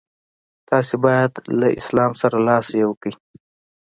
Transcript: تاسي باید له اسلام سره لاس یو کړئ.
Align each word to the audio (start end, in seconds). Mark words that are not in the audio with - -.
تاسي 0.69 0.95
باید 1.05 1.31
له 1.59 1.67
اسلام 1.79 2.11
سره 2.21 2.37
لاس 2.47 2.67
یو 2.81 2.91
کړئ. 3.01 3.13